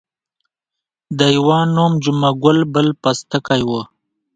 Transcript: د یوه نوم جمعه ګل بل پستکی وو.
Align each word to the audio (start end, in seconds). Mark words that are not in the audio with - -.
د 1.17 1.19
یوه 1.37 1.59
نوم 1.75 1.93
جمعه 2.03 2.31
ګل 2.43 2.59
بل 2.73 2.87
پستکی 3.01 3.61
وو. 3.69 3.81